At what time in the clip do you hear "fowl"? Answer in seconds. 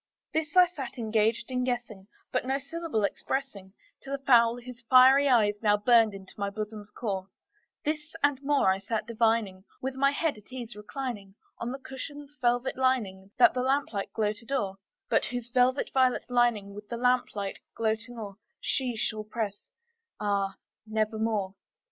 4.17-4.59